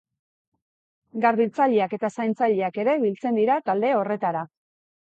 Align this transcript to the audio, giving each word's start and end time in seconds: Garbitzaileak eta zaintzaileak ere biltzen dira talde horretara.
Garbitzaileak 1.25 1.95
eta 1.99 2.11
zaintzaileak 2.17 2.83
ere 2.87 2.99
biltzen 3.07 3.41
dira 3.43 3.61
talde 3.71 3.97
horretara. 4.01 4.47